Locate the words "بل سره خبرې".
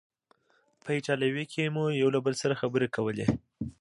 2.25-2.87